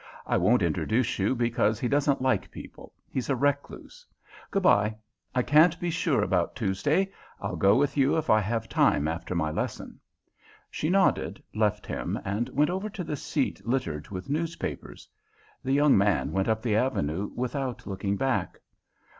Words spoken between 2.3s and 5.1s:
people. He's a recluse. Good bye.